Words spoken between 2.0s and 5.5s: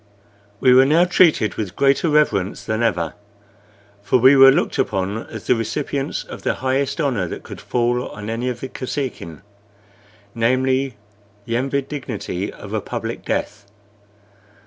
reverence than ever, for we were looked upon as